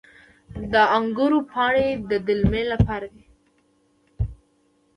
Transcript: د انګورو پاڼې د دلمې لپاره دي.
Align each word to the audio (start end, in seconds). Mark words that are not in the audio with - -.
د 0.71 0.73
انګورو 0.97 1.39
پاڼې 1.51 1.87
د 2.09 2.11
دلمې 2.27 2.63
لپاره 2.71 3.07
دي. 3.15 3.25